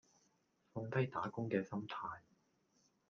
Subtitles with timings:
[0.73, 2.21] 放低打工嘅心態